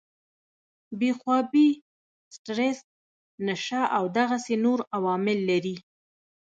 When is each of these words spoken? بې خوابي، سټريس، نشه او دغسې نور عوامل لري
بې 0.99 1.09
خوابي، 1.19 1.67
سټريس، 2.35 2.79
نشه 3.45 3.81
او 3.97 4.03
دغسې 4.17 4.55
نور 4.65 4.79
عوامل 4.95 5.39
لري 5.49 5.75